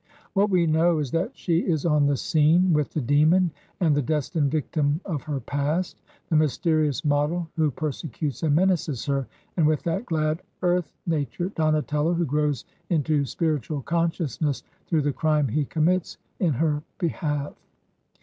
What 0.33 0.49
we 0.49 0.65
know 0.65 0.97
is 0.97 1.11
that 1.11 1.37
she 1.37 1.59
is 1.59 1.85
on 1.85 2.07
the 2.07 2.17
scene, 2.17 2.73
with 2.73 2.89
the 2.89 3.01
demon 3.01 3.51
and 3.79 3.93
the 3.95 4.01
destined 4.01 4.49
victim 4.49 4.99
of 5.05 5.21
her 5.21 5.39
past: 5.39 6.01
the 6.29 6.35
mysterious 6.35 7.05
model 7.05 7.47
who 7.55 7.69
persecutes 7.69 8.41
and 8.41 8.55
menaces 8.55 9.05
her, 9.05 9.27
and 9.57 9.67
with 9.67 9.83
that 9.83 10.07
glad 10.07 10.41
earth 10.63 10.91
nature, 11.05 11.49
Donatello, 11.49 12.15
who 12.15 12.25
grows 12.25 12.65
into 12.89 13.25
spiritual 13.25 13.83
consciousness 13.83 14.63
through 14.87 15.03
the 15.03 15.13
crime 15.13 15.47
he 15.47 15.65
com 15.65 15.85
mits 15.85 16.17
in 16.39 16.53
her 16.53 16.81
behalf. 16.97 17.53